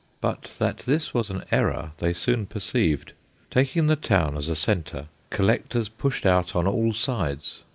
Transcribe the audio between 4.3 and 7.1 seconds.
as a centre, collectors pushed out on all